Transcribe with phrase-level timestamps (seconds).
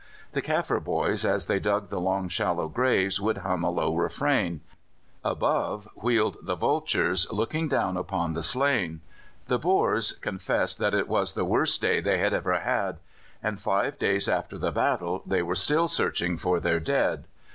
[0.31, 4.61] The Kaffir boys as they dug the long shallow graves would hum a low refrain;
[5.23, 9.01] above wheeled the vultures, looking down upon the slain.
[9.45, 12.97] The Boers confessed that it was the worst day they had ever had,
[13.43, 17.25] and five days after the battle they were still searching for their dead.